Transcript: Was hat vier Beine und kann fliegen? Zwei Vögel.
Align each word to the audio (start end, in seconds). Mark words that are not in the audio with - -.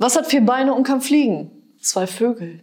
Was 0.00 0.16
hat 0.16 0.28
vier 0.28 0.40
Beine 0.40 0.72
und 0.72 0.84
kann 0.84 1.02
fliegen? 1.02 1.50
Zwei 1.78 2.06
Vögel. 2.06 2.62